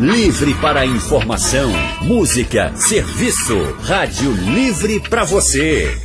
[0.00, 1.70] Livre para informação,
[2.02, 3.56] música, serviço.
[3.80, 5.96] Rádio Livre para você.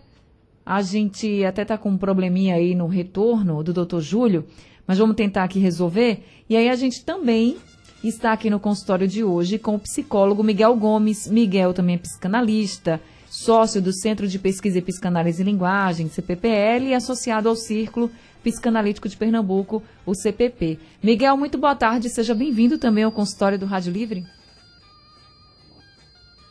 [0.68, 4.44] A gente até está com um probleminha aí no retorno do doutor Júlio,
[4.86, 6.22] mas vamos tentar aqui resolver.
[6.46, 7.56] E aí a gente também
[8.04, 11.26] está aqui no consultório de hoje com o psicólogo Miguel Gomes.
[11.26, 16.94] Miguel também é psicanalista, sócio do Centro de Pesquisa e Psicanálise e Linguagem, CPPL, e
[16.94, 18.10] associado ao Círculo
[18.44, 20.78] Psicanalítico de Pernambuco, o CPP.
[21.02, 24.22] Miguel, muito boa tarde, seja bem-vindo também ao consultório do Rádio Livre.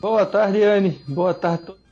[0.02, 1.00] Boa tarde, Anne.
[1.08, 1.66] Boa tarde.
[1.70, 1.87] A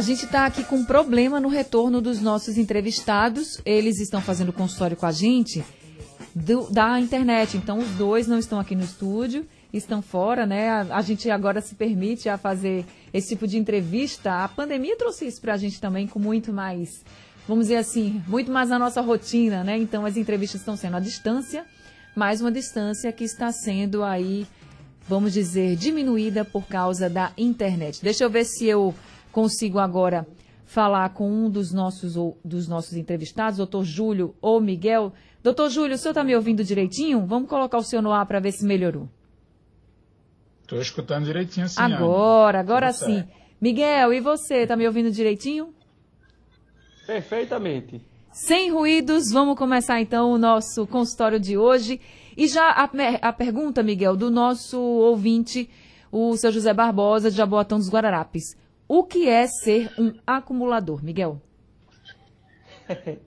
[0.00, 3.60] gente está aqui com um problema no retorno dos nossos entrevistados.
[3.64, 5.64] Eles estão fazendo consultório com a gente
[6.34, 7.56] do, da internet.
[7.56, 10.68] Então, os dois não estão aqui no estúdio, estão fora, né?
[10.68, 14.44] A, a, gente agora se permite a fazer esse tipo de entrevista.
[14.44, 17.04] A pandemia trouxe isso para a gente também com muito mais,
[17.48, 19.76] vamos dizer assim, muito mais na nossa rotina, né?
[19.78, 21.64] Então, as entrevistas estão sendo à distância
[22.14, 24.46] mas uma distância que está sendo aí,
[25.08, 28.02] vamos dizer, diminuída por causa da internet.
[28.02, 28.94] Deixa eu ver se eu
[29.32, 30.26] consigo agora
[30.64, 32.14] falar com um dos nossos,
[32.44, 35.12] dos nossos entrevistados, doutor Júlio ou Miguel.
[35.42, 37.26] Doutor Júlio, o senhor está me ouvindo direitinho?
[37.26, 39.08] Vamos colocar o senhor no ar para ver se melhorou.
[40.62, 41.80] Estou escutando direitinho sim.
[41.80, 43.14] Agora, agora Tudo sim.
[43.16, 43.40] Certo.
[43.60, 45.74] Miguel, e você, está me ouvindo direitinho?
[47.04, 48.00] Perfeitamente.
[48.32, 52.00] Sem ruídos, vamos começar então o nosso consultório de hoje.
[52.36, 52.88] E já a,
[53.28, 55.68] a pergunta, Miguel, do nosso ouvinte,
[56.12, 58.56] o seu José Barbosa, de Jaboatão dos Guararapes.
[58.92, 61.40] O que é ser um acumulador, Miguel?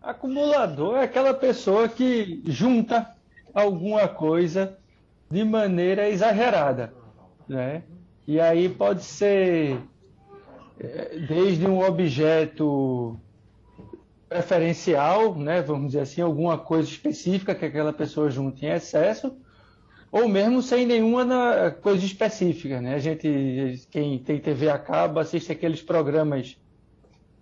[0.00, 3.14] acumulador é aquela pessoa que junta
[3.52, 4.78] alguma coisa
[5.30, 6.94] de maneira exagerada,
[7.46, 7.82] né?
[8.26, 9.78] E aí pode ser
[10.80, 13.20] eh, desde um objeto
[14.30, 19.36] preferencial, né, vamos dizer assim, alguma coisa específica que aquela pessoa junta em excesso,
[20.16, 21.26] ou mesmo sem nenhuma
[21.82, 22.80] coisa específica.
[22.80, 22.94] Né?
[22.94, 26.56] A gente, quem tem TV a cabo, assiste aqueles programas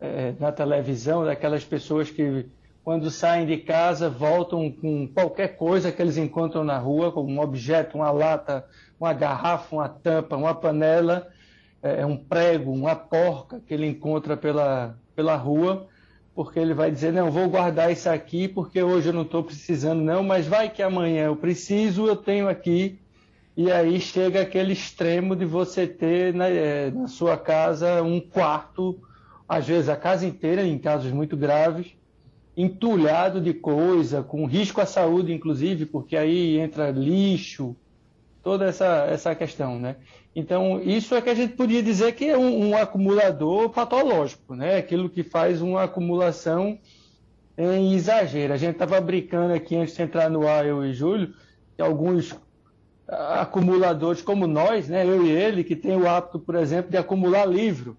[0.01, 2.47] é, na televisão daquelas pessoas que,
[2.83, 7.41] quando saem de casa, voltam com qualquer coisa que eles encontram na rua, como um
[7.41, 8.67] objeto, uma lata,
[8.99, 11.29] uma garrafa, uma tampa, uma panela,
[11.81, 15.87] é, um prego, uma porca que ele encontra pela, pela rua
[16.35, 20.03] porque ele vai dizer, não, vou guardar isso aqui porque hoje eu não estou precisando
[20.03, 22.99] não, mas vai que amanhã eu preciso, eu tenho aqui.
[23.57, 28.99] E aí chega aquele extremo de você ter na, é, na sua casa um quarto,
[29.49, 31.95] às vezes a casa inteira, em casos muito graves,
[32.57, 37.77] entulhado de coisa, com risco à saúde, inclusive, porque aí entra lixo,
[38.45, 39.97] toda essa, essa questão, né?
[40.37, 44.77] Então, isso é que a gente podia dizer que é um, um acumulador patológico, né?
[44.77, 46.79] Aquilo que faz uma acumulação
[47.57, 48.53] em exagero.
[48.53, 51.33] A gente estava brincando aqui antes de entrar no ar, eu e Júlio,
[51.75, 52.39] que alguns
[53.09, 55.07] acumuladores como nós, né?
[55.07, 57.97] Eu e ele, que tem o hábito, por exemplo, de acumular livro,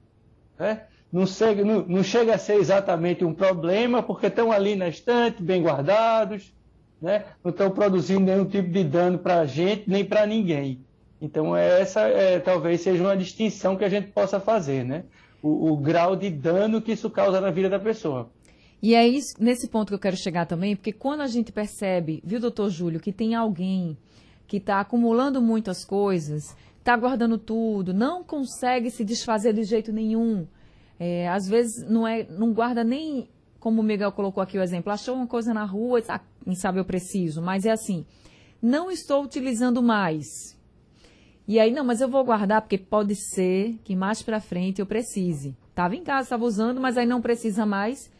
[0.59, 0.83] né?
[1.11, 5.41] Não chega, não, não chega a ser exatamente um problema, porque estão ali na estante,
[5.41, 6.53] bem guardados,
[7.01, 7.25] né?
[7.43, 10.79] não estão produzindo nenhum tipo de dano para a gente nem para ninguém.
[11.21, 15.05] Então, essa é, talvez seja uma distinção que a gente possa fazer, né?
[15.41, 18.29] O, o, grau de dano que isso causa na vida da pessoa.
[18.81, 22.21] E é isso, nesse ponto que eu quero chegar também, porque quando a gente percebe,
[22.23, 23.97] viu, doutor Júlio, que tem alguém
[24.47, 30.45] que está acumulando muitas coisas, está guardando tudo, não consegue se desfazer de jeito nenhum.
[30.99, 33.27] É, às vezes não, é, não guarda nem,
[33.65, 36.79] como o Miguel colocou aqui o exemplo, achou uma coisa na rua, ah, quem sabe
[36.79, 38.05] eu preciso, mas é assim,
[38.61, 40.55] não estou utilizando mais,
[41.47, 44.85] e aí, não, mas eu vou guardar porque pode ser que mais para frente eu
[44.85, 45.55] precise.
[45.75, 48.11] Tava em casa, estava usando, mas aí não precisa mais.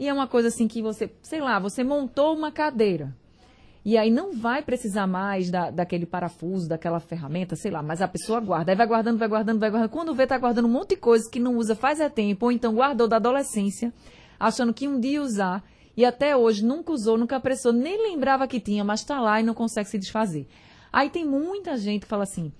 [0.00, 3.14] E é uma coisa assim que você, sei lá, você montou uma cadeira.
[3.84, 8.08] e aí não vai precisar mais da, daquele parafuso, daquela ferramenta, sei lá, mas a
[8.08, 8.72] pessoa guarda.
[8.72, 9.90] Aí vai guardando, vai guardando, vai guardando.
[9.90, 12.50] Quando vê, tá guardando um monte de coisa que não usa faz é tempo, ou
[12.50, 13.92] então guardou da adolescência,
[14.38, 15.64] achando que um dia usar,
[15.96, 19.44] e até hoje nunca usou, nunca apressou, nem lembrava que tinha, mas está lá e
[19.44, 20.46] não consegue se desfazer.
[20.92, 22.52] Aí tem muita gente que fala assim: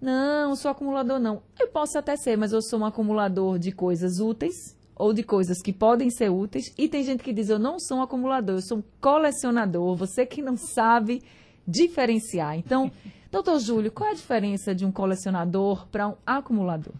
[0.00, 1.42] não, sou acumulador não.
[1.58, 5.60] Eu posso até ser, mas eu sou um acumulador de coisas úteis ou de coisas
[5.60, 6.72] que podem ser úteis.
[6.78, 9.94] E tem gente que diz: eu não sou um acumulador, eu sou um colecionador.
[9.96, 11.22] Você que não sabe
[11.66, 12.56] diferenciar.
[12.56, 12.90] Então,
[13.30, 16.94] doutor Júlio, qual é a diferença de um colecionador para um acumulador?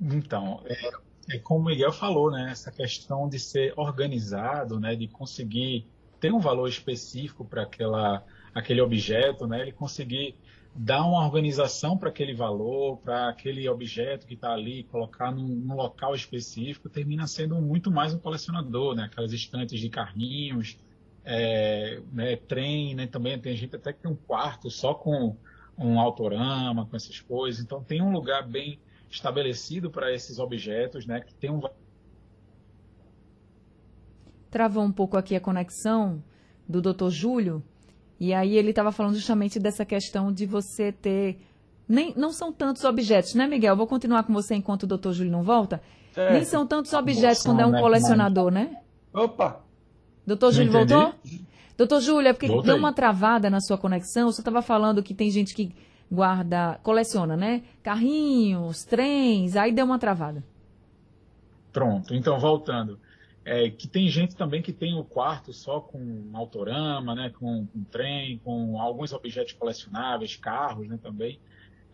[0.00, 0.90] Então, é,
[1.30, 2.50] é, como o Miguel falou, né?
[2.50, 4.94] Essa questão de ser organizado, né?
[4.94, 5.86] De conseguir
[6.20, 8.24] ter um valor específico para aquela
[8.54, 9.60] aquele objeto, né?
[9.60, 10.34] Ele conseguir
[10.74, 15.74] dar uma organização para aquele valor, para aquele objeto que está ali, colocar num, num,
[15.74, 19.04] local específico, termina sendo muito mais um colecionador, né?
[19.04, 20.78] Aquelas estantes de carrinhos,
[21.24, 23.06] é, né, trem, né?
[23.06, 25.36] Também tem gente até que tem um quarto só com
[25.76, 27.62] um autorama, com essas coisas.
[27.62, 28.78] Então tem um lugar bem
[29.10, 31.20] estabelecido para esses objetos, né?
[31.20, 31.60] Que tem um
[34.50, 36.22] Travou um pouco aqui a conexão
[36.68, 37.10] do Dr.
[37.10, 37.62] Júlio.
[38.18, 41.38] E aí ele estava falando justamente dessa questão de você ter.
[41.88, 43.72] Nem, não são tantos objetos, né, Miguel?
[43.72, 45.82] Eu vou continuar com você enquanto o doutor Júlio não volta.
[46.12, 46.32] Certo.
[46.32, 48.80] Nem são tantos objetos quando é um né, colecionador, né?
[49.12, 49.60] Opa!
[50.26, 51.14] Doutor Júlio voltou?
[51.76, 52.72] Doutor Júlio, é porque Voltei.
[52.72, 54.32] deu uma travada na sua conexão.
[54.32, 55.74] Você estava falando que tem gente que
[56.10, 57.62] guarda, coleciona, né?
[57.82, 60.42] Carrinhos, trens, aí deu uma travada.
[61.72, 62.98] Pronto, então voltando.
[63.44, 67.84] É, que tem gente também que tem o quarto só com autorama, né, com, com
[67.84, 71.38] trem, com alguns objetos colecionáveis, carros né, também.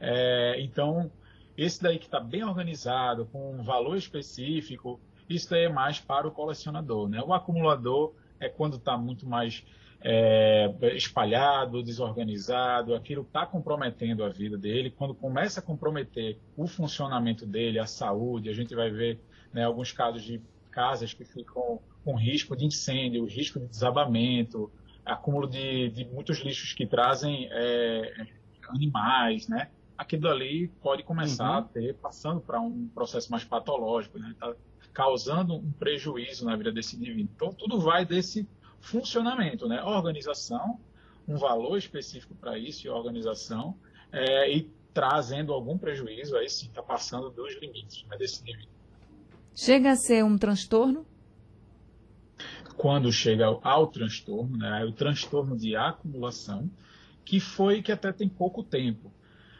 [0.01, 1.11] É, então,
[1.57, 4.99] esse daí que está bem organizado, com um valor específico,
[5.29, 7.09] isso daí é mais para o colecionador.
[7.09, 7.23] Né?
[7.23, 9.63] O acumulador é quando está muito mais
[10.05, 14.91] é, espalhado, desorganizado, aquilo está comprometendo a vida dele.
[14.91, 19.21] Quando começa a comprometer o funcionamento dele, a saúde, a gente vai ver
[19.53, 20.41] né, alguns casos de
[20.71, 24.71] casas que ficam com risco de incêndio, risco de desabamento,
[25.05, 28.27] acúmulo de, de muitos lixos que trazem é,
[28.69, 29.69] animais, né?
[29.97, 31.59] Aquilo ali pode começar uhum.
[31.59, 34.35] a ter, passando para um processo mais patológico, né?
[34.41, 34.55] Tá
[34.93, 37.31] causando um prejuízo na vida desse indivíduo.
[37.35, 38.49] Então, tudo vai desse
[38.83, 39.83] funcionamento, né?
[39.83, 40.79] Organização,
[41.27, 43.77] um valor específico para isso e organização,
[44.13, 48.73] é, e trazendo algum prejuízo, aí sim, está passando dos limites né, desse indivíduo.
[49.55, 51.07] Chega a ser um transtorno?
[52.77, 56.69] Quando chega ao, ao transtorno, né, o transtorno de acumulação,
[57.25, 59.13] que foi que até tem pouco tempo.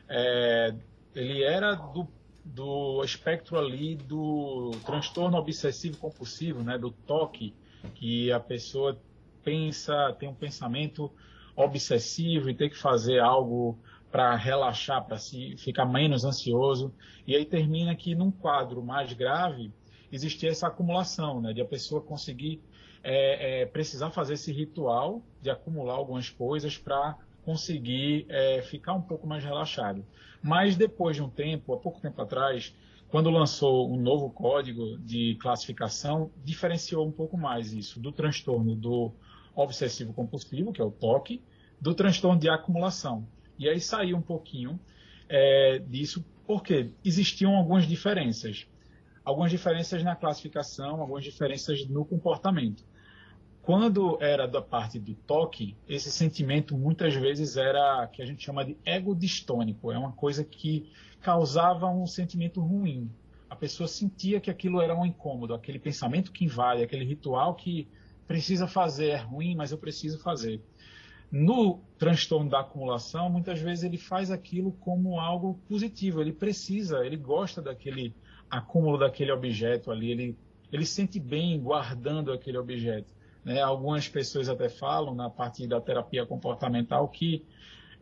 [0.09, 0.75] É,
[1.15, 2.09] ele era do,
[2.45, 7.55] do espectro ali do transtorno obsessivo compulsivo, né, do toque,
[7.95, 8.99] que a pessoa
[9.45, 11.11] pensa, tem um pensamento
[11.55, 13.79] obsessivo e tem que fazer algo
[14.11, 16.93] para relaxar, para se ficar menos ansioso.
[17.27, 19.73] E aí termina que num quadro mais grave,
[20.11, 22.61] existia essa acumulação, né, de a pessoa conseguir
[23.03, 29.03] é, é, precisar fazer esse ritual de acumular algumas coisas para conseguir é, ficar um
[29.03, 30.05] pouco mais relaxado.
[30.43, 32.75] Mas depois de um tempo, há pouco tempo atrás,
[33.09, 39.13] quando lançou um novo código de classificação, diferenciou um pouco mais isso do transtorno do
[39.55, 41.43] obsessivo compulsivo, que é o TOC,
[41.81, 43.27] do transtorno de acumulação.
[43.59, 44.79] E aí saiu um pouquinho
[45.29, 48.67] é, disso, porque existiam algumas diferenças
[49.25, 52.85] algumas diferenças na classificação, algumas diferenças no comportamento.
[53.63, 58.65] Quando era da parte do toque, esse sentimento muitas vezes era que a gente chama
[58.65, 60.91] de ego distônico, é uma coisa que
[61.21, 63.09] causava um sentimento ruim.
[63.49, 67.87] A pessoa sentia que aquilo era um incômodo, aquele pensamento que invade, aquele ritual que
[68.27, 70.61] precisa fazer é ruim, mas eu preciso fazer.
[71.31, 77.17] No transtorno da acumulação, muitas vezes ele faz aquilo como algo positivo, ele precisa, ele
[77.17, 78.15] gosta daquele
[78.51, 80.37] acúmulo daquele objeto ali, ele,
[80.71, 83.15] ele sente bem guardando aquele objeto.
[83.43, 83.63] Né?
[83.63, 87.45] Algumas pessoas até falam, na parte da terapia comportamental, que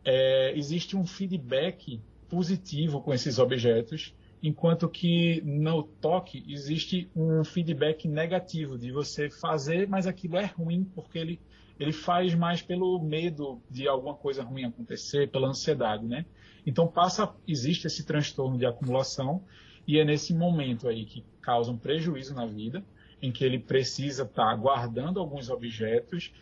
[0.03, 8.07] é, existe um feedback positivo com esses objetos, enquanto que no toque existe um feedback
[8.07, 11.39] negativo de você fazer, mas aquilo é ruim porque ele,
[11.79, 16.25] ele faz mais pelo medo de alguma coisa ruim acontecer, pela ansiedade, né?
[16.65, 19.43] Então passa, existe esse transtorno de acumulação
[19.87, 22.83] e é nesse momento aí que causa um prejuízo na vida,
[23.21, 26.33] em que ele precisa estar tá guardando alguns objetos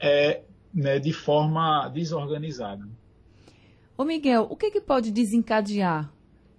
[0.00, 0.42] é,
[0.72, 2.88] né, de forma desorganizada.
[3.96, 6.12] Ô Miguel, o que, que pode desencadear,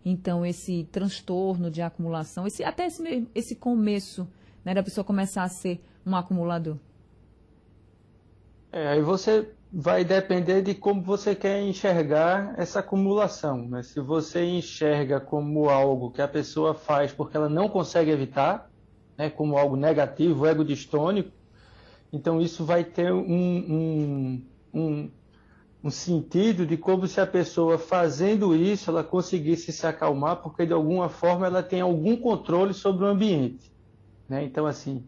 [0.05, 4.27] então, esse transtorno de acumulação, esse, até esse, esse começo
[4.63, 6.77] né, da pessoa começar a ser um acumulador?
[8.71, 13.67] É, aí você vai depender de como você quer enxergar essa acumulação.
[13.67, 13.81] Né?
[13.81, 18.69] Se você enxerga como algo que a pessoa faz porque ela não consegue evitar,
[19.17, 21.31] né, como algo negativo, ego distônico,
[22.13, 25.11] então isso vai ter um, um, um,
[25.85, 30.73] um sentido de como se a pessoa fazendo isso ela conseguisse se acalmar, porque de
[30.73, 33.71] alguma forma ela tem algum controle sobre o ambiente.
[34.27, 34.43] Né?
[34.43, 35.03] Então, assim,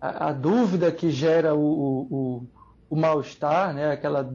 [0.00, 2.46] a, a, dúvida que gera o, o,
[2.88, 3.90] o mal-estar, né?
[3.90, 4.32] aquela,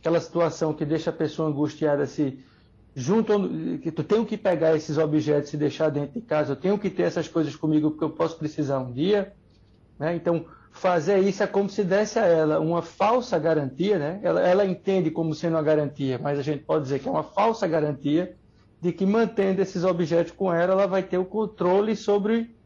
[0.00, 2.44] aquela situação que deixa a pessoa angustiada se
[2.92, 6.76] junto que tu tenho que pegar esses objetos e deixar dentro de casa, eu tenho
[6.76, 9.32] que ter essas coisas comigo porque eu posso precisar um dia,
[10.00, 10.16] né?
[10.16, 14.20] Então fazer isso é como se desse a ela uma falsa garantia, né?
[14.22, 17.22] Ela, ela entende como sendo uma garantia, mas a gente pode dizer que é uma
[17.22, 18.34] falsa garantia
[18.80, 22.56] de que mantendo esses objetos com ela, ela vai ter o controle sobre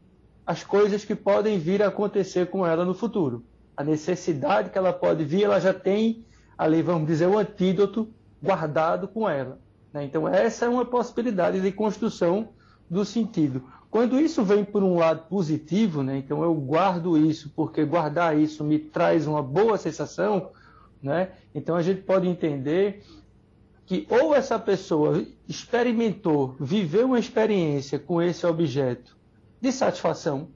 [0.45, 3.43] as coisas que podem vir a acontecer com ela no futuro.
[3.75, 6.25] A necessidade que ela pode vir, ela já tem
[6.57, 8.09] ali, vamos dizer, o antídoto
[8.41, 9.59] guardado com ela.
[9.93, 10.05] Né?
[10.05, 12.49] Então, essa é uma possibilidade de construção
[12.89, 13.63] do sentido.
[13.89, 18.63] Quando isso vem por um lado positivo, né, então eu guardo isso porque guardar isso
[18.63, 20.51] me traz uma boa sensação,
[21.01, 23.03] né, então a gente pode entender
[23.85, 29.15] que ou essa pessoa experimentou, viveu uma experiência com esse objeto
[29.61, 30.49] de satisfação,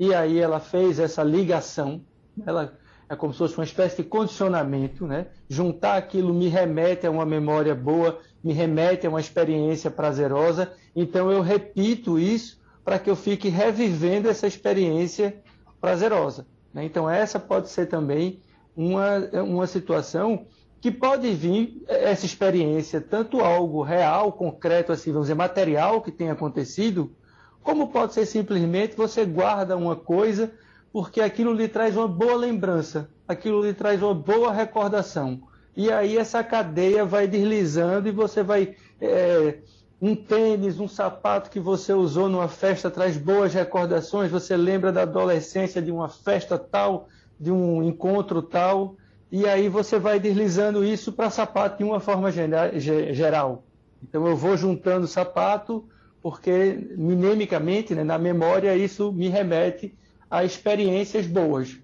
[0.00, 2.00] e aí ela fez essa ligação,
[2.46, 2.72] ela
[3.08, 5.28] é como se fosse uma espécie de condicionamento, né?
[5.48, 11.30] Juntar aquilo me remete a uma memória boa, me remete a uma experiência prazerosa, então
[11.30, 12.57] eu repito isso
[12.88, 15.42] para que eu fique revivendo essa experiência
[15.78, 16.46] prazerosa.
[16.72, 16.86] Né?
[16.86, 18.40] Então, essa pode ser também
[18.74, 20.46] uma, uma situação
[20.80, 26.32] que pode vir essa experiência, tanto algo real, concreto, assim, vamos dizer, material que tenha
[26.32, 27.14] acontecido,
[27.62, 30.50] como pode ser simplesmente você guarda uma coisa
[30.90, 35.42] porque aquilo lhe traz uma boa lembrança, aquilo lhe traz uma boa recordação.
[35.76, 39.58] E aí essa cadeia vai deslizando e você vai é,
[40.00, 45.02] um tênis, um sapato que você usou numa festa traz boas recordações, você lembra da
[45.02, 48.94] adolescência de uma festa tal, de um encontro tal,
[49.30, 53.64] e aí você vai deslizando isso para sapato de uma forma geral.
[54.02, 55.84] Então eu vou juntando sapato,
[56.22, 59.94] porque minemicamente, né, na memória, isso me remete
[60.30, 61.76] a experiências boas.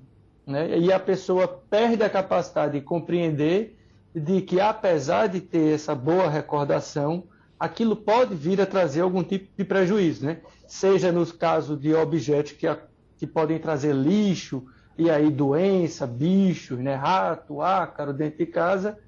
[0.47, 0.79] Né?
[0.79, 3.77] E a pessoa perde a capacidade de compreender
[4.15, 7.25] de que, apesar de ter essa boa recordação,
[7.59, 10.41] aquilo pode vir a trazer algum tipo de prejuízo, né?
[10.67, 12.67] Seja nos casos de objetos que,
[13.17, 14.65] que podem trazer lixo,
[14.97, 16.95] e aí doença, bichos, né?
[16.95, 18.99] rato, ácaro dentro de casa,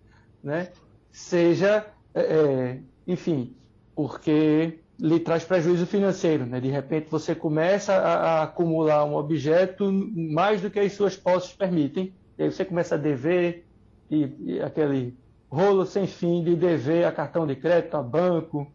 [0.43, 0.71] né?
[1.13, 3.55] Seja, é, é, enfim,
[3.95, 6.61] porque lhe traz prejuízo financeiro, né?
[6.61, 11.53] De repente você começa a, a acumular um objeto mais do que as suas posses
[11.53, 13.65] permitem, e aí você começa a dever,
[14.11, 15.17] e, e aquele
[15.57, 18.71] rolo sem fim de dever a cartão de crédito, a banco.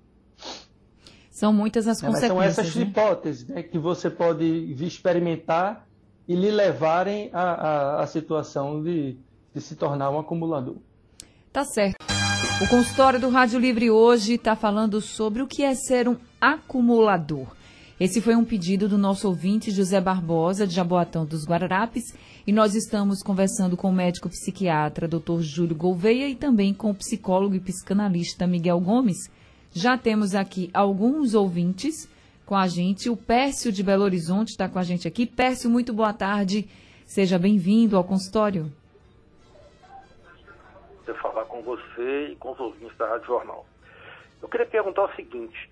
[1.29, 2.55] São muitas as é, consequências.
[2.55, 2.83] são essas né?
[2.83, 4.43] hipóteses né, que você pode
[4.83, 5.87] experimentar
[6.27, 9.15] e lhe levarem à, situação de,
[9.53, 10.77] de se tornar um acumulador.
[11.53, 11.97] Tá certo.
[12.63, 17.47] O consultório do Rádio Livre hoje está falando sobre o que é ser um acumulador.
[18.01, 22.17] Esse foi um pedido do nosso ouvinte José Barbosa, de Jaboatão dos Guararapes,
[22.47, 25.41] e nós estamos conversando com o médico psiquiatra Dr.
[25.41, 29.29] Júlio Gouveia e também com o psicólogo e psicanalista Miguel Gomes.
[29.71, 32.09] Já temos aqui alguns ouvintes
[32.43, 33.07] com a gente.
[33.07, 35.27] O Pércio de Belo Horizonte está com a gente aqui.
[35.27, 36.67] Pércio, muito boa tarde.
[37.05, 38.71] Seja bem-vindo ao consultório.
[41.05, 43.63] Eu falar com você e com os ouvintes da Rádio Jornal.
[44.41, 45.69] Eu queria perguntar o seguinte: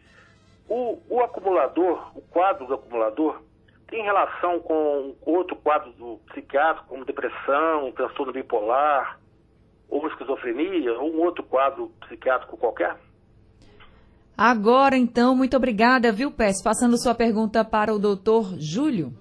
[0.69, 3.41] o, o acumulador, o quadro do acumulador,
[3.87, 9.19] tem relação com outro quadro do psiquiátrico, como depressão, transtorno bipolar,
[9.89, 12.95] ou esquizofrenia, ou um outro quadro psiquiátrico qualquer?
[14.37, 16.61] Agora, então, muito obrigada, viu, Pés?
[16.63, 19.11] Passando sua pergunta para o doutor Júlio.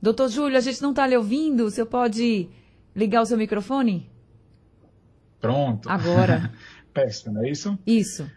[0.00, 1.64] Doutor Júlio, a gente não está lhe ouvindo.
[1.64, 2.48] O senhor pode
[2.96, 4.08] ligar o seu microfone?
[5.40, 5.88] Pronto.
[5.88, 6.52] Agora.
[6.92, 7.78] Péssimo, não é isso?
[7.86, 8.30] Isso.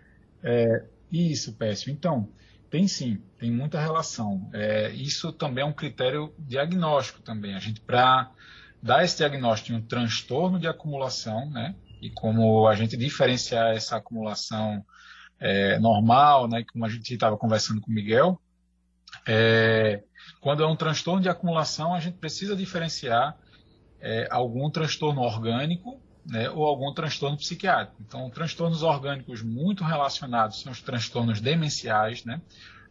[0.43, 1.93] É, isso, péssimo.
[1.93, 2.29] Então,
[2.70, 4.50] tem sim, tem muita relação.
[4.53, 7.55] É, isso também é um critério diagnóstico também.
[7.55, 8.31] A gente, para
[8.81, 11.75] dar esse diagnóstico de um transtorno de acumulação, né?
[12.01, 14.84] E como a gente diferenciar essa acumulação
[15.39, 16.63] é, normal, né?
[16.72, 18.39] Como a gente estava conversando com o Miguel,
[19.27, 20.03] é,
[20.39, 23.38] quando é um transtorno de acumulação, a gente precisa diferenciar
[24.00, 28.01] é, algum transtorno orgânico né, ou algum transtorno psiquiátrico.
[28.08, 32.42] Então, transtornos orgânicos muito relacionados são os transtornos demenciais, né,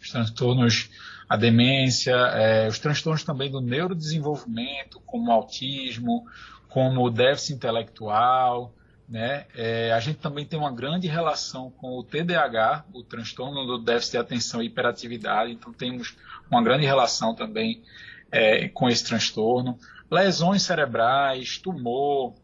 [0.01, 0.91] os transtornos
[1.29, 6.27] a demência, é, os transtornos também do neurodesenvolvimento, como autismo,
[6.69, 8.75] como o déficit intelectual,
[9.09, 9.47] né?
[9.55, 14.13] É, a gente também tem uma grande relação com o TDAH, o transtorno do déficit
[14.13, 16.17] de atenção e hiperatividade, então temos
[16.51, 17.83] uma grande relação também
[18.31, 19.79] é, com esse transtorno.
[20.11, 22.35] Lesões cerebrais, tumor,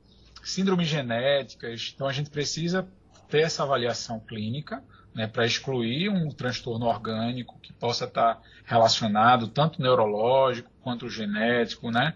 [0.47, 2.89] síndromes genéticas, então a gente precisa
[3.29, 9.83] ter essa avaliação clínica né, para excluir um transtorno orgânico que possa estar relacionado tanto
[9.83, 12.15] neurológico quanto genético, né?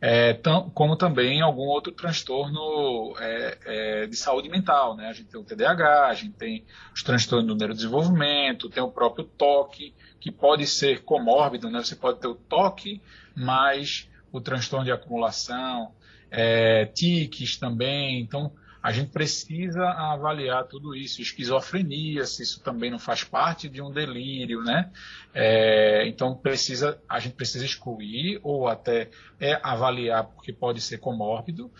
[0.00, 4.96] É, tam, como também algum outro transtorno é, é, de saúde mental.
[4.96, 5.08] Né?
[5.08, 9.24] A gente tem o TDAH, a gente tem os transtornos do neurodesenvolvimento, tem o próprio
[9.24, 11.82] toque, que pode ser comórbido, né?
[11.82, 13.02] você pode ter o toque,
[13.34, 15.92] mais o transtorno de acumulação,
[16.30, 18.20] é, tiques também.
[18.20, 23.82] Então, a gente precisa avaliar tudo isso, esquizofrenia, se isso também não faz parte de
[23.82, 24.90] um delírio, né?
[25.34, 31.70] É, então precisa, a gente precisa excluir ou até é, avaliar porque pode ser comórbido,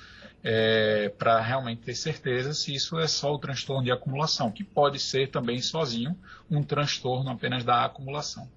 [0.42, 4.98] é, para realmente ter certeza se isso é só o transtorno de acumulação, que pode
[4.98, 6.16] ser também sozinho
[6.50, 8.48] um transtorno apenas da acumulação.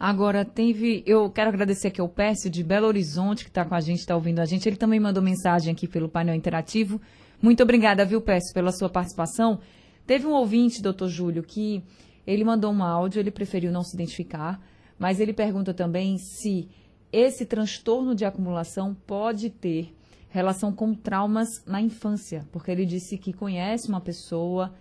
[0.00, 1.04] Agora, teve.
[1.06, 4.14] Eu quero agradecer aqui ao Pércio de Belo Horizonte, que está com a gente, está
[4.14, 4.66] ouvindo a gente.
[4.66, 6.98] Ele também mandou mensagem aqui pelo painel interativo.
[7.42, 9.60] Muito obrigada, viu, Pécio, pela sua participação.
[10.06, 11.84] Teve um ouvinte, doutor Júlio, que
[12.26, 14.58] ele mandou um áudio, ele preferiu não se identificar,
[14.98, 16.66] mas ele pergunta também se
[17.12, 19.94] esse transtorno de acumulação pode ter
[20.30, 24.72] relação com traumas na infância, porque ele disse que conhece uma pessoa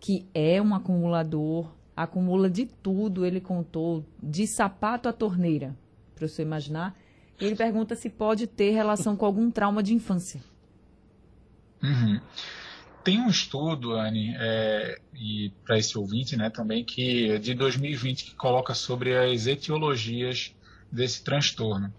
[0.00, 5.76] que é um acumulador, acumula de tudo, ele contou, de sapato à torneira,
[6.14, 6.96] para você imaginar.
[7.40, 10.40] Ele pergunta se pode ter relação com algum trauma de infância.
[11.82, 12.20] Uhum.
[13.02, 18.24] Tem um estudo, Anne, é, e para esse ouvinte né, também, que é de 2020,
[18.24, 20.54] que coloca sobre as etiologias
[20.90, 21.92] desse transtorno.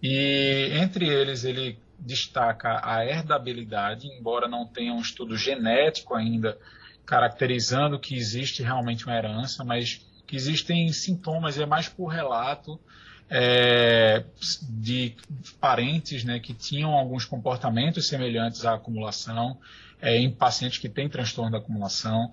[0.00, 6.56] E entre eles ele destaca a herdabilidade, embora não tenha um estudo genético ainda
[7.06, 12.78] caracterizando que existe realmente uma herança, mas que existem sintomas, é mais por relato
[13.30, 14.24] é,
[14.68, 15.14] de
[15.60, 19.58] parentes né, que tinham alguns comportamentos semelhantes à acumulação
[20.02, 22.32] é, em pacientes que têm transtorno da acumulação.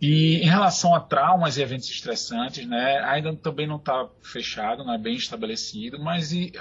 [0.00, 4.92] E em relação a traumas e eventos estressantes, né, ainda também não está fechado, não
[4.92, 6.52] é bem estabelecido, mas em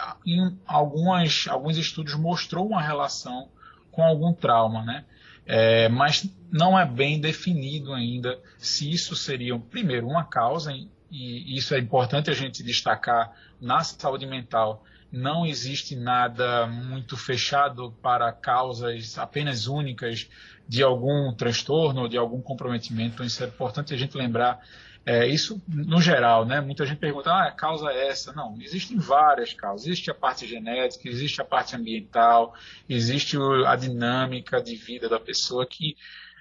[0.66, 3.50] algumas, alguns estudos mostrou uma relação
[3.92, 5.06] com algum trauma, né?
[5.46, 10.72] É, mas não é bem definido ainda se isso seria, primeiro, uma causa
[11.12, 17.94] e isso é importante a gente destacar na saúde mental, não existe nada muito fechado
[18.02, 20.30] para causas apenas únicas
[20.68, 23.16] de algum transtorno ou de algum comprometimento.
[23.16, 24.62] Então, isso é importante a gente lembrar.
[25.04, 26.62] É, isso no geral, né?
[26.62, 28.32] Muita gente pergunta, ah, a causa é essa?
[28.34, 29.88] Não, existem várias causas.
[29.88, 32.54] Existe a parte genética, existe a parte ambiental,
[32.88, 33.36] existe
[33.66, 35.96] a dinâmica de vida da pessoa que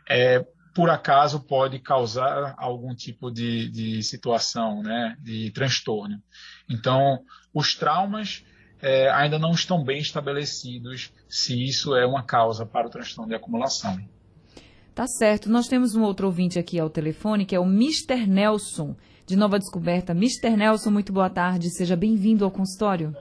[0.09, 0.44] é,
[0.75, 6.23] por acaso pode causar algum tipo de, de situação, né, de transtorno.
[6.68, 8.44] Então, os traumas
[8.81, 13.35] é, ainda não estão bem estabelecidos se isso é uma causa para o transtorno de
[13.35, 13.99] acumulação.
[15.01, 15.49] Tá certo.
[15.49, 18.27] Nós temos um outro ouvinte aqui ao telefone, que é o Mr.
[18.29, 20.13] Nelson, de Nova Descoberta.
[20.13, 20.55] Mr.
[20.55, 21.71] Nelson, muito boa tarde.
[21.71, 23.17] Seja bem-vindo ao consultório.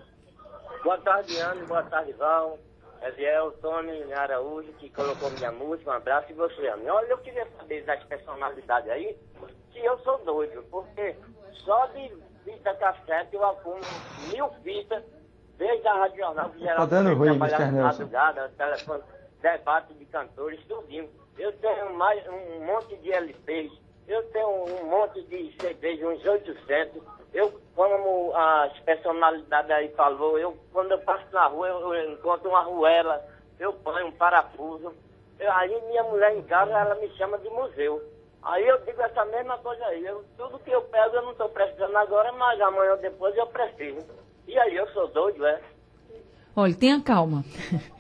[0.83, 1.63] Boa tarde, Ana.
[1.63, 2.59] Boa tarde, Val.
[3.01, 6.93] Eliel, Tony Araújo, que colocou minha música, um abraço, e você, Ana.
[6.93, 9.17] Olha, eu queria saber das personalidades aí,
[9.71, 11.15] que eu sou doido, porque
[11.63, 12.11] só de
[12.43, 13.79] fita cassete eu acumulo
[14.33, 15.01] mil fitas,
[15.57, 17.71] desde a Rádio Jornal, que geralmente tá dando ruim, Mr.
[17.71, 19.03] madrugada, telefone,
[19.41, 21.07] debate de cantores, tudinho.
[21.39, 23.71] Eu tenho mais um monte de LPs,
[24.09, 27.01] eu tenho um monte de CDs, uns 800,
[27.33, 32.49] eu, como as personalidades aí falou, eu, quando eu passo na rua, eu, eu encontro
[32.49, 33.25] uma ruela,
[33.57, 34.93] eu ponho um parafuso.
[35.39, 38.03] Eu, aí minha mulher em casa, ela me chama de museu.
[38.43, 40.05] Aí eu digo essa mesma coisa aí.
[40.05, 43.47] Eu, tudo que eu pego eu não estou precisando agora, mas amanhã ou depois eu
[43.47, 44.05] preciso.
[44.45, 45.61] E aí eu sou doido, é?
[46.53, 47.45] Olha, tenha calma.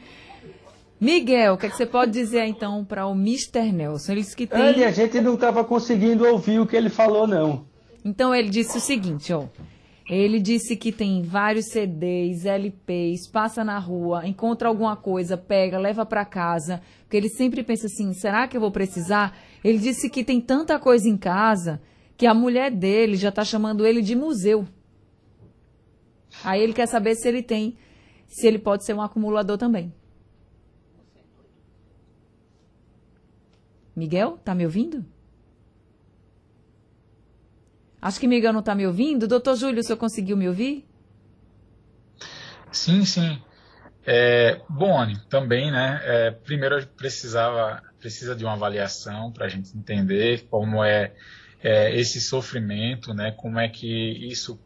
[0.99, 3.71] Miguel, o que, é que, você pode dizer então para o Mr.
[3.71, 4.11] Nelson?
[4.11, 4.61] Ele disse que tem.
[4.61, 7.65] Ele, a gente não estava conseguindo ouvir o que ele falou, não.
[8.03, 9.45] Então ele disse o seguinte, ó.
[10.09, 16.03] Ele disse que tem vários CDs, LPs, passa na rua, encontra alguma coisa, pega, leva
[16.03, 19.37] para casa, porque ele sempre pensa assim: será que eu vou precisar?
[19.63, 21.79] Ele disse que tem tanta coisa em casa
[22.17, 24.67] que a mulher dele já está chamando ele de museu.
[26.43, 27.77] Aí ele quer saber se ele tem,
[28.27, 29.93] se ele pode ser um acumulador também.
[33.99, 35.05] Miguel, tá me ouvindo?
[38.01, 39.27] Acho que Miguel não está me ouvindo.
[39.27, 40.87] Doutor Júlio, o senhor conseguiu me ouvir?
[42.71, 43.41] Sim, sim.
[44.05, 45.99] É, bom, também, né?
[46.03, 51.13] É, primeiro precisava precisa de uma avaliação para a gente entender como é,
[51.61, 53.33] é, esse sofrimento, né?
[53.33, 53.87] Como é que
[54.25, 54.57] isso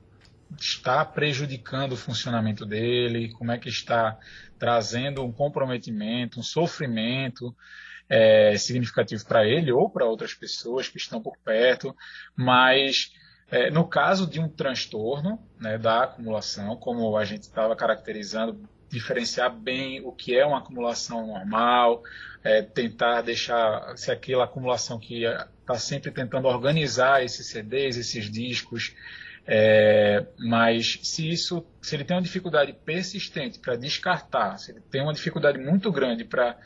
[0.59, 4.19] está prejudicando o funcionamento dele, como é que está
[4.59, 7.55] trazendo um comprometimento, um sofrimento
[8.09, 11.95] é, significativo para ele ou para outras pessoas que estão por perto,
[12.35, 13.11] mas
[13.49, 19.53] é, no caso de um transtorno né, da acumulação, como a gente estava caracterizando, diferenciar
[19.55, 22.03] bem o que é uma acumulação normal,
[22.43, 28.95] é, tentar deixar se aquela acumulação que está sempre tentando organizar esses CDs, esses discos,
[29.45, 35.01] é, mas se isso, se ele tem uma dificuldade persistente para descartar, se ele tem
[35.01, 36.57] uma dificuldade muito grande para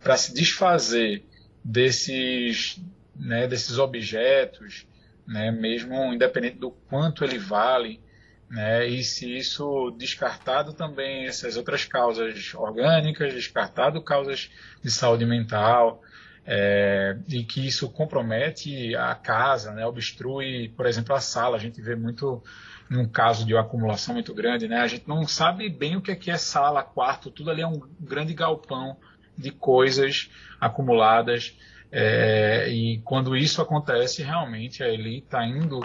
[0.00, 1.24] para se desfazer
[1.64, 2.80] desses
[3.18, 4.86] né, desses objetos,
[5.26, 8.00] né, mesmo independente do quanto ele vale,
[8.48, 14.50] né, e se isso descartado também essas outras causas orgânicas, descartado causas
[14.82, 16.02] de saúde mental,
[16.46, 21.58] é, e que isso compromete a casa, né, obstrui, por exemplo, a sala.
[21.58, 22.42] A gente vê muito
[22.88, 26.10] num caso de uma acumulação muito grande, né, a gente não sabe bem o que
[26.10, 28.96] é, que é sala, quarto, tudo ali é um grande galpão
[29.38, 30.28] de coisas
[30.60, 31.56] acumuladas.
[31.90, 35.80] É, e quando isso acontece, realmente ele está indo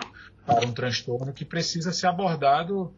[0.46, 2.94] para um transtorno que precisa ser abordado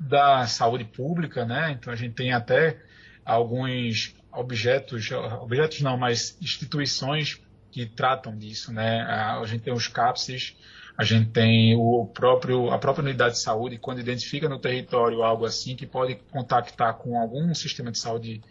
[0.00, 1.70] da saúde pública, né?
[1.72, 2.82] Então a gente tem até
[3.24, 5.10] alguns objetos,
[5.40, 9.02] objetos não, mas instituições que tratam disso, né?
[9.02, 10.56] A gente tem os CAPSES,
[10.96, 15.44] a gente tem o próprio, a própria unidade de saúde, quando identifica no território algo
[15.44, 18.42] assim, que pode contactar com algum sistema de saúde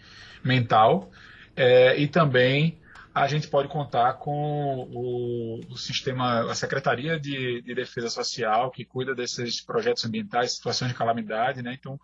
[0.46, 1.10] mental,
[1.56, 2.80] é, e também
[3.14, 8.84] a gente pode contar com o, o sistema, a Secretaria de, de, Defesa Social, que
[8.84, 11.78] cuida desses projetos ambientais, situações de calamidade, né?
[11.80, 11.98] Então,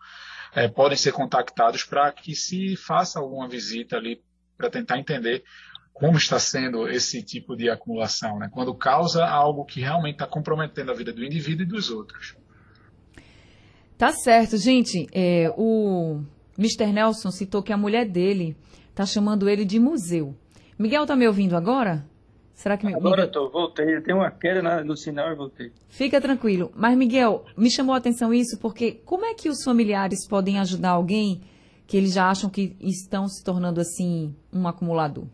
[0.55, 4.21] é, podem ser contactados para que se faça alguma visita ali
[4.57, 5.43] para tentar entender
[5.91, 8.49] como está sendo esse tipo de acumulação, né?
[8.49, 12.37] Quando causa algo que realmente está comprometendo a vida do indivíduo e dos outros.
[13.97, 15.07] Tá certo, gente.
[15.11, 16.23] É, o
[16.57, 16.91] Mr.
[16.91, 18.55] Nelson citou que a mulher dele
[18.89, 20.35] está chamando ele de museu.
[20.77, 22.05] Miguel tá me ouvindo agora?
[22.53, 23.31] Será que Agora Miguel...
[23.31, 24.01] tô, voltei.
[24.01, 25.71] Tem uma queda no sinal e voltei.
[25.89, 26.71] Fica tranquilo.
[26.75, 30.91] Mas, Miguel, me chamou a atenção isso porque como é que os familiares podem ajudar
[30.91, 31.41] alguém
[31.87, 35.25] que eles já acham que estão se tornando, assim, um acumulador?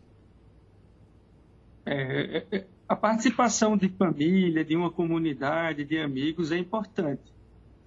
[1.84, 7.20] É, é, é a participação de família, de uma comunidade, de amigos é importante,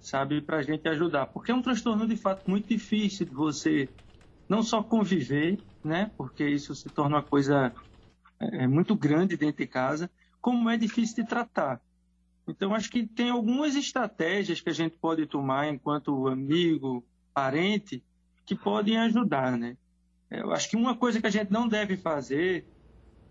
[0.02, 1.26] sabe, para a gente ajudar.
[1.26, 3.88] Porque é um transtorno, de fato, muito difícil de você
[4.48, 6.10] não só conviver, né?
[6.16, 7.72] Porque isso se torna uma coisa
[8.38, 10.10] é, é, muito grande dentro de casa,
[10.40, 11.80] como é difícil de tratar.
[12.46, 18.02] Então, acho que tem algumas estratégias que a gente pode tomar enquanto amigo, parente,
[18.44, 19.76] que podem ajudar, né?
[20.28, 22.66] Eu acho que uma coisa que a gente não deve fazer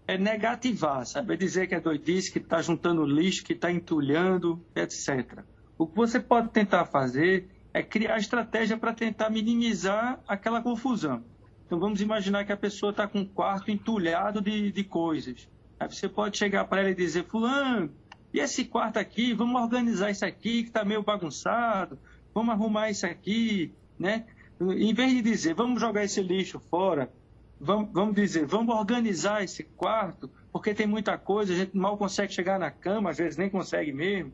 [0.07, 1.33] é negativar, sabe?
[1.33, 5.43] É dizer que é doidice, que está juntando lixo, que está entulhando, etc.
[5.81, 11.23] O que você pode tentar fazer é criar estratégia para tentar minimizar aquela confusão.
[11.65, 15.49] Então vamos imaginar que a pessoa está com um quarto entulhado de, de coisas.
[15.79, 17.91] Aí você pode chegar para ela e dizer, fulano,
[18.31, 21.97] e esse quarto aqui, vamos organizar isso aqui que está meio bagunçado,
[22.31, 24.27] vamos arrumar isso aqui, né?
[24.61, 27.11] Em vez de dizer, vamos jogar esse lixo fora,
[27.59, 32.31] vamos, vamos dizer, vamos organizar esse quarto, porque tem muita coisa, a gente mal consegue
[32.31, 34.31] chegar na cama, às vezes nem consegue mesmo,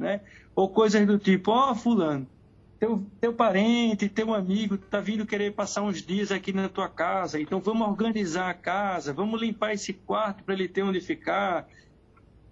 [0.00, 0.22] né?
[0.56, 2.26] Ou coisas do tipo, ó, oh, fulano,
[2.80, 7.38] teu, teu parente, teu amigo está vindo querer passar uns dias aqui na tua casa,
[7.38, 11.68] então vamos organizar a casa, vamos limpar esse quarto para ele ter onde ficar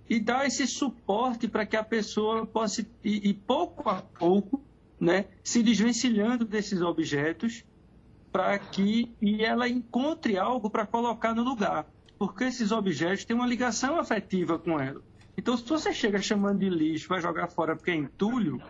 [0.08, 4.62] e dar esse suporte para que a pessoa possa ir, ir pouco a pouco,
[5.00, 7.64] né, se desvencilhando desses objetos
[8.30, 11.86] para que e ela encontre algo para colocar no lugar,
[12.18, 15.07] porque esses objetos têm uma ligação afetiva com ela.
[15.38, 18.60] Então, se você chega chamando de lixo, vai jogar fora porque é entulho,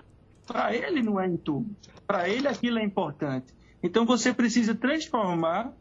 [0.47, 1.75] para ele não é entulho.
[2.07, 3.55] Para ele aquilo é importante.
[3.83, 5.73] Então você precisa transformar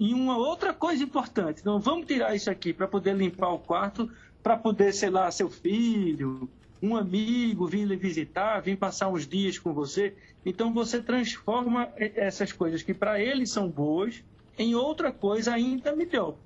[0.00, 1.60] em uma outra coisa importante.
[1.60, 4.10] Então vamos tirar isso aqui para poder limpar o quarto,
[4.42, 6.48] para poder, sei lá, seu filho,
[6.82, 10.14] um amigo vir lhe visitar, vir passar uns dias com você.
[10.44, 14.22] Então você transforma essas coisas que para ele são boas
[14.58, 16.36] em outra coisa ainda melhor.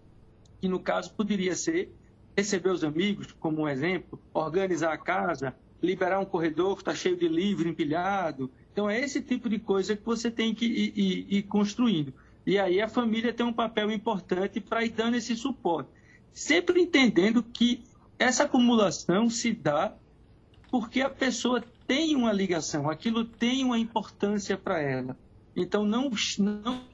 [0.60, 1.92] Que no caso poderia ser
[2.38, 7.16] receber os amigos, como um exemplo, organizar a casa, liberar um corredor que está cheio
[7.16, 8.48] de livro empilhado.
[8.72, 12.14] Então, é esse tipo de coisa que você tem que ir, ir, ir construindo.
[12.46, 15.90] E aí a família tem um papel importante para ir dando esse suporte.
[16.32, 17.82] Sempre entendendo que
[18.18, 19.96] essa acumulação se dá
[20.70, 25.16] porque a pessoa tem uma ligação, aquilo tem uma importância para ela.
[25.56, 26.10] Então não,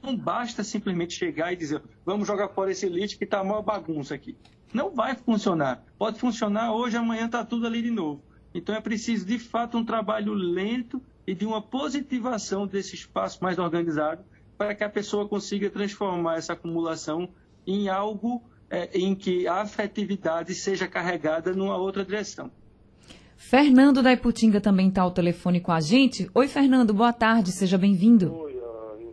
[0.01, 4.15] não basta simplesmente chegar e dizer, vamos jogar fora esse lixo que está uma bagunça
[4.15, 4.35] aqui.
[4.75, 5.85] Não vai funcionar.
[5.97, 8.21] Pode funcionar hoje, amanhã está tudo ali de novo.
[8.53, 13.57] Então é preciso, de fato, um trabalho lento e de uma positivação desse espaço mais
[13.57, 14.25] organizado
[14.57, 17.29] para que a pessoa consiga transformar essa acumulação
[17.65, 22.51] em algo é, em que a afetividade seja carregada numa outra direção.
[23.37, 26.29] Fernando da Iputinga também está ao telefone com a gente.
[26.33, 28.35] Oi, Fernando, boa tarde, seja bem-vindo.
[28.35, 28.61] Oi,
[28.91, 29.07] Anne.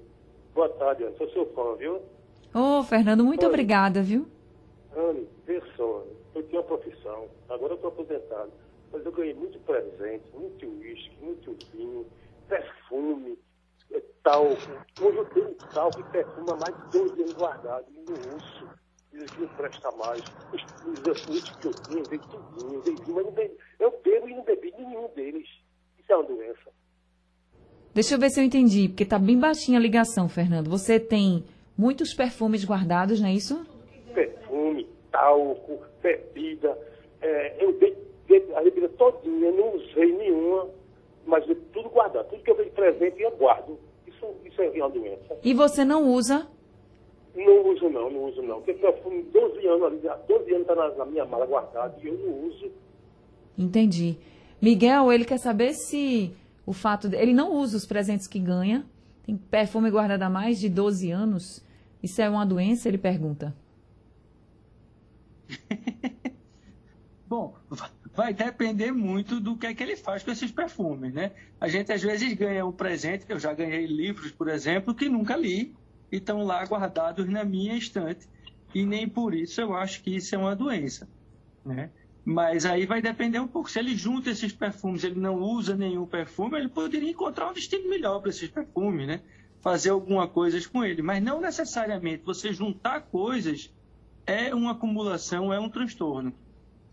[0.53, 1.16] Boa tarde, Anne.
[1.16, 2.01] Sou seu fã, viu?
[2.53, 3.48] Ô, oh, Fernando, muito Oi.
[3.48, 4.27] obrigada, viu?
[4.96, 5.27] Anne,
[6.53, 8.53] tinha uma profissão, agora eu estou aposentado,
[8.93, 12.07] mas eu ganhei muito presente, muito uísque, muito vinho,
[12.47, 13.38] perfume,
[13.91, 14.57] é, talco.
[15.01, 18.83] Hoje eu tenho talco e perfume há mais de dois anos guardado e não uso.
[19.15, 20.23] Isso não presta mais.
[20.53, 20.62] Os,
[21.09, 24.35] os uísques que eu tinha, veio tudinho, veio vinho, mas não veio eu bebo e
[24.35, 25.49] não bebi nenhum deles.
[25.99, 26.71] Isso é uma doença.
[27.95, 30.69] Deixa eu ver se eu entendi, porque tá bem baixinha a ligação, Fernando.
[30.69, 31.45] Você tem
[31.77, 33.67] muitos perfumes guardados, não é isso?
[35.12, 36.77] Talco, bebida.
[37.20, 37.96] É, eu dei,
[38.27, 40.68] dei a bebida todinha, não usei nenhuma,
[41.25, 42.29] mas tudo guardado.
[42.31, 43.79] Tudo que eu vejo presente eu guardo.
[44.07, 45.38] Isso, isso é uma doença.
[45.44, 46.48] E você não usa?
[47.35, 48.57] Não uso não, não uso não.
[48.57, 52.14] Porque perfume, 12 anos ali, 12 anos está na, na minha mala guardado e eu
[52.14, 52.70] não uso.
[53.57, 54.18] Entendi.
[54.61, 56.35] Miguel, ele quer saber se
[56.66, 58.87] o fato de, ele não usa os presentes que ganha,
[59.25, 61.64] tem perfume guardado há mais de 12 anos.
[62.03, 62.88] Isso é uma doença?
[62.88, 63.55] Ele pergunta.
[67.33, 67.57] Bom,
[68.14, 71.33] vai depender muito do que é que ele faz com esses perfumes, né?
[71.59, 75.35] A gente às vezes ganha um presente, eu já ganhei livros, por exemplo, que nunca
[75.35, 75.75] li
[76.12, 78.29] e estão lá guardados na minha estante.
[78.75, 81.09] E nem por isso eu acho que isso é uma doença,
[81.64, 81.88] né?
[82.23, 83.71] Mas aí vai depender um pouco.
[83.71, 87.88] Se ele junta esses perfumes, ele não usa nenhum perfume, ele poderia encontrar um destino
[87.88, 89.23] melhor para esses perfumes, né?
[89.62, 91.01] Fazer alguma coisa com ele.
[91.01, 93.73] Mas não necessariamente você juntar coisas
[94.27, 96.41] é uma acumulação, é um transtorno.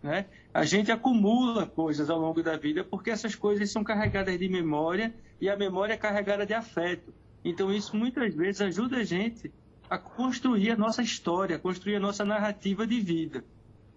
[0.02, 0.26] Né?
[0.52, 5.14] A gente acumula coisas ao longo da vida porque essas coisas são carregadas de memória
[5.40, 7.12] e a memória é carregada de afeto.
[7.44, 9.52] Então isso muitas vezes ajuda a gente
[9.88, 13.44] a construir a nossa história, a construir a nossa narrativa de vida.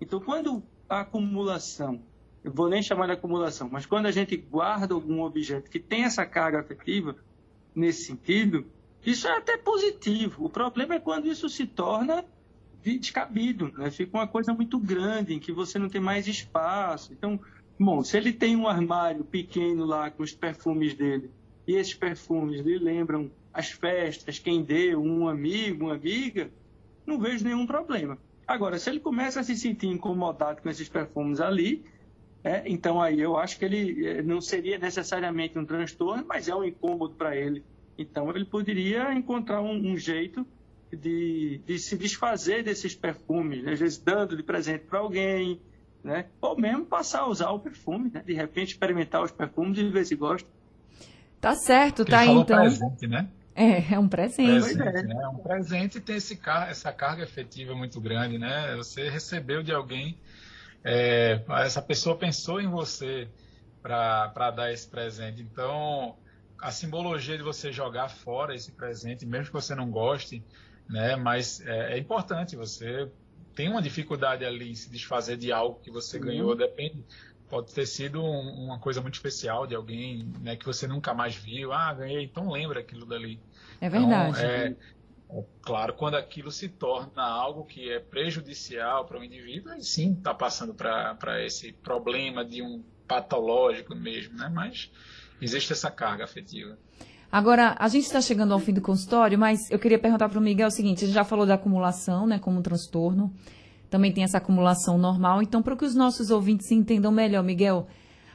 [0.02, 2.02] Então quando a acumulação,
[2.44, 6.04] eu vou nem chamar de acumulação, mas quando a gente guarda algum objeto que tem
[6.04, 7.16] essa carga afetiva,
[7.74, 8.66] nesse sentido,
[9.06, 10.46] isso é até positivo.
[10.46, 12.26] O problema é quando isso se torna
[12.84, 13.90] descabido, né?
[13.90, 17.14] fica uma coisa muito grande, em que você não tem mais espaço.
[17.14, 17.40] Então,
[17.80, 21.30] bom, se ele tem um armário pequeno lá com os perfumes dele,
[21.68, 26.50] e esses perfumes lhe lembram as festas, quem deu, um amigo, uma amiga,
[27.06, 28.18] não vejo nenhum problema.
[28.46, 31.84] Agora, se ele começa a se sentir incomodado com esses perfumes ali,
[32.44, 36.56] é, então aí eu acho que ele é, não seria necessariamente um transtorno, mas é
[36.56, 37.64] um incômodo para ele.
[37.98, 40.46] Então ele poderia encontrar um, um jeito
[40.96, 43.74] de, de, se desfazer desses perfumes, né?
[43.74, 45.60] às vezes dando de presente para alguém,
[46.04, 46.26] né?
[46.42, 48.22] ou mesmo passar a usar o perfume, né?
[48.26, 50.50] de repente experimentar os perfumes e ver se gosta.
[51.40, 52.62] Tá certo, tá então.
[52.62, 53.28] Presente, né?
[53.56, 54.76] É, é um presente.
[54.76, 55.22] presente né?
[55.22, 58.76] É um presente e tem esse car essa carga efetiva muito grande, né?
[58.78, 60.18] Você recebeu de alguém,
[60.84, 63.28] é, essa pessoa pensou em você
[63.82, 65.42] para dar esse presente.
[65.42, 66.16] Então,
[66.60, 70.42] a simbologia de você jogar fora esse presente, mesmo que você não goste,
[70.94, 71.16] né?
[71.16, 73.10] Mas é, é importante, você
[73.56, 76.24] tem uma dificuldade ali em se desfazer de algo que você uhum.
[76.24, 77.04] ganhou, depende
[77.50, 81.36] pode ter sido um, uma coisa muito especial de alguém né, que você nunca mais
[81.36, 81.72] viu.
[81.72, 83.40] Ah, ganhei, então lembra aquilo dali.
[83.80, 84.40] É verdade.
[84.40, 84.76] Então, é,
[85.40, 90.14] é, claro, quando aquilo se torna algo que é prejudicial para o indivíduo, aí sim
[90.14, 94.50] está passando para esse problema de um patológico mesmo, né?
[94.52, 94.92] Mas
[95.40, 96.76] existe essa carga afetiva.
[97.34, 100.42] Agora, a gente está chegando ao fim do consultório, mas eu queria perguntar para o
[100.42, 103.34] Miguel o seguinte: a gente já falou da acumulação, né, como um transtorno
[103.90, 105.42] também tem essa acumulação normal.
[105.42, 107.88] Então, para que os nossos ouvintes se entendam melhor, Miguel,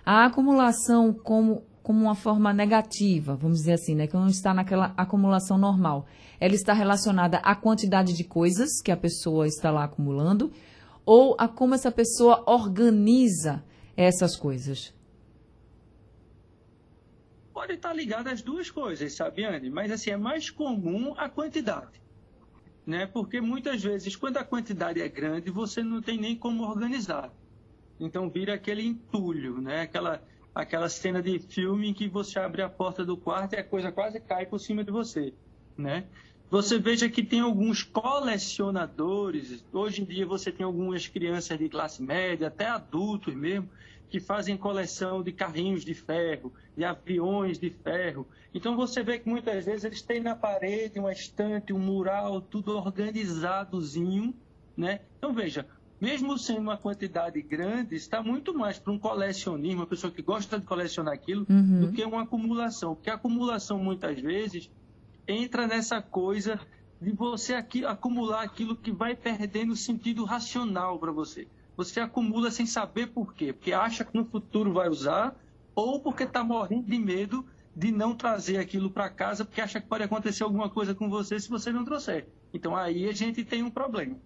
[0.05, 4.93] a acumulação como, como uma forma negativa, vamos dizer assim, né, que não está naquela
[4.97, 6.07] acumulação normal,
[6.41, 10.51] ela está relacionada à quantidade de coisas que a pessoa está lá acumulando
[11.07, 13.63] ou a como essa pessoa organiza
[13.97, 14.93] essas coisas?
[17.59, 19.69] Pode estar ligada às duas coisas, sabe, Andy?
[19.69, 22.01] Mas assim, é mais comum a quantidade
[22.89, 23.07] né?
[23.07, 27.31] Porque muitas vezes, quando a quantidade é grande, você não tem nem como organizar.
[28.01, 29.83] Então vira aquele entulho, né?
[29.83, 30.23] Aquela
[30.55, 33.93] aquela cena de filme em que você abre a porta do quarto e a coisa
[33.93, 35.35] quase cai por cima de você,
[35.77, 36.09] né?
[36.51, 42.03] Você veja que tem alguns colecionadores, hoje em dia você tem algumas crianças de classe
[42.03, 43.69] média, até adultos mesmo,
[44.09, 48.27] que fazem coleção de carrinhos de ferro, de aviões de ferro.
[48.55, 52.77] Então você vê que muitas vezes eles têm na parede uma estante, um mural, tudo
[52.77, 54.35] organizadozinho,
[54.77, 55.01] né?
[55.19, 55.67] Então veja,
[56.01, 60.59] mesmo sendo uma quantidade grande, está muito mais para um colecionismo, uma pessoa que gosta
[60.59, 61.81] de colecionar aquilo, uhum.
[61.81, 62.95] do que uma acumulação.
[62.95, 64.71] Porque a acumulação, muitas vezes,
[65.27, 66.59] entra nessa coisa
[67.01, 71.47] de você aqui, acumular aquilo que vai perdendo sentido racional para você.
[71.79, 73.53] Você acumula sem saber por quê.
[73.53, 75.33] Porque acha que no futuro vai usar,
[75.77, 79.87] ou porque está morrendo de medo de não trazer aquilo para casa, porque acha que
[79.87, 82.27] pode acontecer alguma coisa com você se você não trouxer.
[82.53, 84.17] Então aí a gente tem um problema.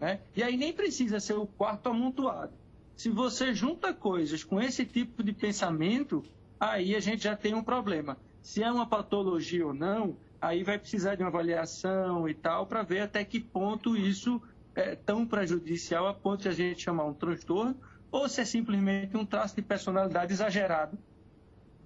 [0.00, 0.20] Né?
[0.34, 2.54] E aí nem precisa ser o quarto amontoado.
[2.96, 6.24] Se você junta coisas com esse tipo de pensamento,
[6.58, 8.16] aí a gente já tem um problema.
[8.40, 12.82] Se é uma patologia ou não, aí vai precisar de uma avaliação e tal para
[12.82, 14.40] ver até que ponto isso
[14.74, 17.76] é tão prejudicial a ponto de a gente chamar um transtorno
[18.10, 20.98] ou se é simplesmente um traço de personalidade exagerado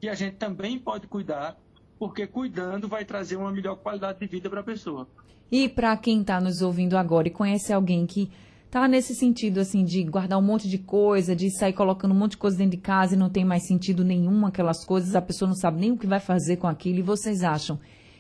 [0.01, 1.57] que a gente também pode cuidar,
[1.99, 5.09] porque cuidando vai trazer uma melhor qualidade de vida para a pessoa.
[5.51, 8.31] E para quem está nos ouvindo agora e conhece alguém que
[8.67, 12.33] está nesse sentido assim de guardar um monte de coisa, de sair colocando um monte
[12.33, 15.49] de coisa dentro de casa e não tem mais sentido nenhum aquelas coisas, a pessoa
[15.49, 17.79] não sabe nem o que vai fazer com aquilo e vocês acham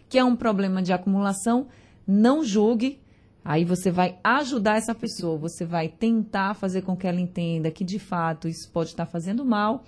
[0.09, 1.66] que é um problema de acumulação,
[2.07, 3.00] não julgue.
[3.48, 7.85] Aí você vai ajudar essa pessoa, você vai tentar fazer com que ela entenda que
[7.85, 9.85] de fato isso pode estar fazendo mal.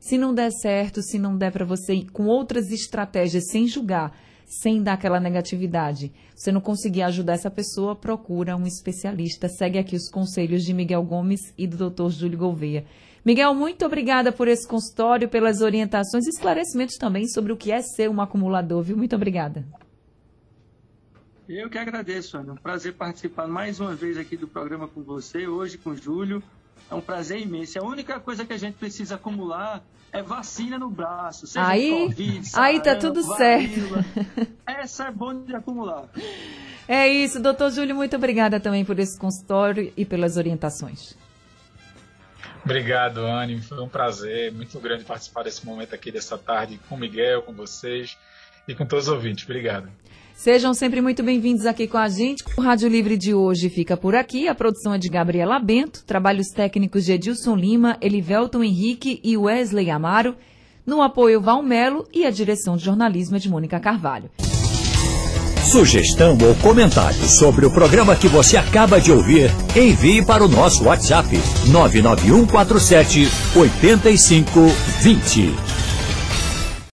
[0.00, 4.16] Se não der certo, se não der para você ir com outras estratégias sem julgar,
[4.46, 6.10] sem dar aquela negatividade.
[6.34, 9.46] Você não conseguir ajudar essa pessoa, procura um especialista.
[9.46, 12.08] Segue aqui os conselhos de Miguel Gomes e do Dr.
[12.08, 12.86] Júlio Gouveia.
[13.22, 17.82] Miguel, muito obrigada por esse consultório, pelas orientações e esclarecimentos também sobre o que é
[17.82, 18.96] ser um acumulador, viu?
[18.96, 19.66] Muito obrigada.
[21.48, 22.52] Eu que agradeço, Ana.
[22.52, 26.42] Um prazer participar mais uma vez aqui do programa com você, hoje com o Júlio.
[26.90, 27.78] É um prazer imenso.
[27.78, 31.46] A única coisa que a gente precisa acumular é vacina no braço.
[31.46, 33.80] Seja aí, COVID, aí tá tudo certo.
[34.66, 36.08] Essa é bom de acumular.
[36.86, 41.16] É isso, doutor Júlio, muito obrigada também por esse consultório e pelas orientações.
[42.64, 43.60] Obrigado, Anne.
[43.60, 47.52] Foi um prazer muito grande participar desse momento aqui, dessa tarde, com o Miguel, com
[47.52, 48.16] vocês
[48.68, 49.44] e com todos os ouvintes.
[49.44, 49.90] Obrigado.
[50.42, 52.42] Sejam sempre muito bem-vindos aqui com a gente.
[52.58, 54.48] O Rádio Livre de hoje fica por aqui.
[54.48, 59.88] A produção é de Gabriela Bento, trabalhos técnicos de Edilson Lima, Elivelton Henrique e Wesley
[59.88, 60.34] Amaro.
[60.84, 64.28] No apoio Valmelo e a direção de jornalismo é de Mônica Carvalho.
[65.70, 70.82] Sugestão ou comentário sobre o programa que você acaba de ouvir, envie para o nosso
[70.82, 71.28] WhatsApp
[71.68, 75.81] 99147 8520.